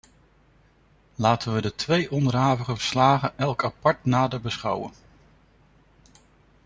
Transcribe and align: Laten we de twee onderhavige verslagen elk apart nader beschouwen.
Laten 1.15 1.53
we 1.53 1.61
de 1.61 1.75
twee 1.75 2.11
onderhavige 2.11 2.75
verslagen 2.75 3.37
elk 3.37 3.63
apart 3.65 4.05
nader 4.05 4.41
beschouwen. 4.41 4.91